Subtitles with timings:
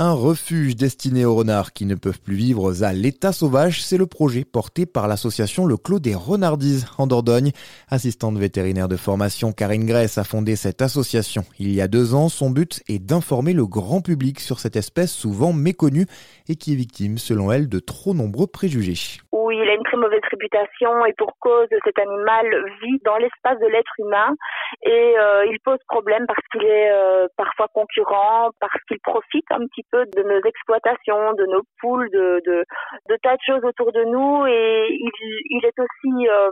[0.00, 4.06] Un refuge destiné aux renards qui ne peuvent plus vivre à l'état sauvage, c'est le
[4.06, 7.50] projet porté par l'association Le Clos des Renardises en Dordogne.
[7.90, 12.28] Assistante vétérinaire de formation, Karine Grèce a fondé cette association il y a deux ans.
[12.28, 16.06] Son but est d'informer le grand public sur cette espèce souvent méconnue
[16.48, 19.18] et qui est victime, selon elle, de trop nombreux préjugés
[19.50, 22.46] il a une très mauvaise réputation et pour cause cet animal
[22.82, 24.34] vit dans l'espace de l'être humain
[24.82, 29.66] et euh, il pose problème parce qu'il est euh, parfois concurrent, parce qu'il profite un
[29.66, 32.64] petit de nos exploitations, de nos poules, de, de,
[33.08, 35.10] de tas de choses autour de nous et il,
[35.50, 36.50] il est aussi euh,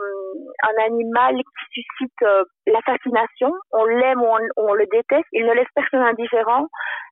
[0.63, 3.53] un animal qui suscite la fascination.
[3.73, 5.29] On l'aime ou on, on, le déteste.
[5.33, 6.67] Il ne laisse personne indifférent.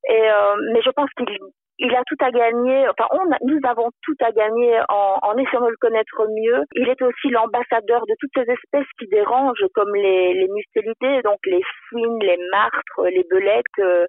[0.08, 0.28] Et,
[0.72, 1.38] mais je pense qu'il
[1.78, 5.64] il a tout à gagner, enfin on nous avons tout à gagner en, en, essayant
[5.64, 6.62] de le connaître mieux.
[6.74, 11.38] Il est aussi l'ambassadeur de toutes ces espèces qui dérangent comme les, les mustélidés, donc
[11.46, 14.06] les fouines, les martres, les belettes, euh,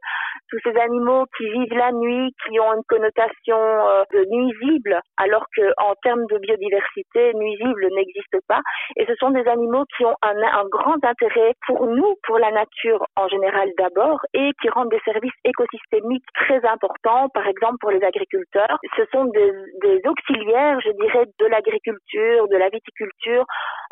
[0.50, 5.46] tous ces animaux qui vivent la nuit, qui ont une connotation euh, de nuisible, alors
[5.56, 8.62] qu'en termes de biodiversité, nuisible n'existe pas.
[8.98, 12.52] Et ce sont des animaux qui ont un, un grand intérêt pour nous, pour la
[12.52, 17.92] nature en général d'abord, et qui rendent des services écosystémiques très importants, par exemple pour
[17.92, 18.78] les agriculteurs.
[18.96, 19.52] Ce sont des,
[19.82, 23.46] des auxiliaires, je dirais, de l'agriculture, de la viticulture,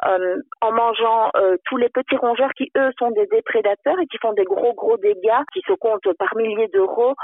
[0.06, 4.18] euh, en mangeant euh, tous les petits rongeurs qui, eux, sont des déprédateurs et qui
[4.18, 7.16] font des gros, gros dégâts qui se comptent par milliers d'euros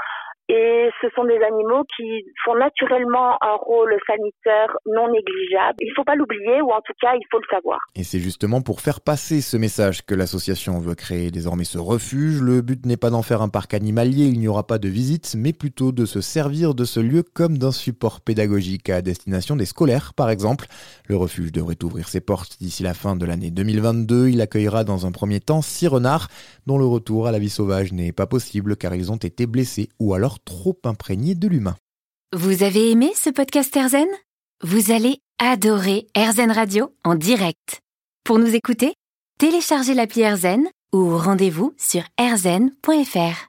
[0.50, 5.76] et ce sont des animaux qui font naturellement un rôle sanitaire non négligeable.
[5.80, 7.78] Il ne faut pas l'oublier ou en tout cas il faut le savoir.
[7.94, 12.42] Et c'est justement pour faire passer ce message que l'association veut créer désormais ce refuge.
[12.42, 15.36] Le but n'est pas d'en faire un parc animalier, il n'y aura pas de visite,
[15.38, 19.66] mais plutôt de se servir de ce lieu comme d'un support pédagogique à destination des
[19.66, 20.66] scolaires par exemple.
[21.06, 24.28] Le refuge devrait ouvrir ses portes d'ici la fin de l'année 2022.
[24.30, 26.26] Il accueillera dans un premier temps six renards
[26.66, 29.90] dont le retour à la vie sauvage n'est pas possible car ils ont été blessés
[30.00, 31.76] ou alors trop imprégné de l'humain.
[32.32, 34.08] Vous avez aimé ce podcast Erzen
[34.62, 37.80] Vous allez adorer Erzen Radio en direct.
[38.24, 38.94] Pour nous écouter,
[39.38, 43.46] téléchargez l'appli Erzen ou rendez-vous sur erzen.fr.